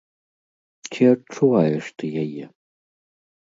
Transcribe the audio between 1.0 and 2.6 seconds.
адчуваеш ты яе?